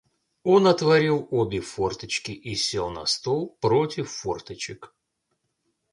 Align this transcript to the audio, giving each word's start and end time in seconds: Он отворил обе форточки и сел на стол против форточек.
Он 0.43 0.65
отворил 0.65 1.27
обе 1.29 1.59
форточки 1.61 2.31
и 2.31 2.55
сел 2.55 2.89
на 2.89 3.05
стол 3.05 3.55
против 3.61 4.09
форточек. 4.09 4.95